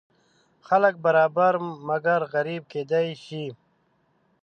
[0.67, 1.53] خلک برابر
[1.87, 3.45] مګر غریب کیدی شي.